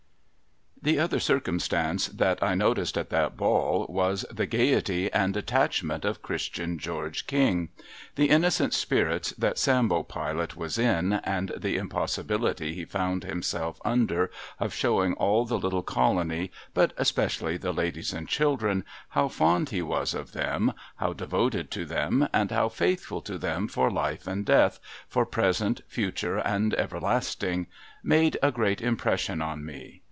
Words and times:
'l"he 0.83 0.97
other 0.97 1.19
circumstance 1.19 2.07
that 2.07 2.41
1 2.41 2.57
noticed 2.57 2.97
at 2.97 3.11
that 3.11 3.37
ball, 3.37 3.85
was, 3.87 4.25
the 4.31 4.47
gaiety 4.47 5.13
and 5.13 5.37
attachment 5.37 6.03
of 6.03 6.23
Christian 6.23 6.79
George 6.79 7.27
King. 7.27 7.69
The 8.15 8.31
innocent 8.31 8.73
spirits 8.73 9.29
that 9.37 9.59
Sambo 9.59 10.01
Pilot 10.01 10.55
was 10.55 10.79
in, 10.79 11.13
and 11.13 11.49
the 11.55 11.77
impossibility 11.77 12.73
he 12.73 12.83
found 12.83 13.23
himself 13.23 13.79
under 13.85 14.31
of 14.59 14.73
showing 14.73 15.13
all 15.13 15.45
the 15.45 15.59
little 15.59 15.83
colony, 15.83 16.49
but 16.73 16.93
especially 16.97 17.57
the 17.57 17.71
ladies 17.73 18.11
and 18.11 18.27
children, 18.27 18.83
how 19.09 19.27
fond 19.27 19.69
he 19.69 19.83
was 19.83 20.15
of 20.15 20.31
them, 20.31 20.73
how 20.95 21.13
devoted 21.13 21.69
to 21.69 21.85
them, 21.85 22.27
and 22.33 22.49
how 22.49 22.69
faithful 22.69 23.21
to 23.21 23.37
them 23.37 23.67
for 23.67 23.91
life 23.91 24.25
and 24.25 24.47
death, 24.47 24.79
for 25.07 25.27
present, 25.27 25.81
future, 25.87 26.39
and 26.39 26.73
everlast 26.73 27.43
ing, 27.47 27.67
made 28.01 28.35
a 28.41 28.51
great 28.51 28.81
impression 28.81 29.43
on 29.43 29.63
me. 29.63 29.99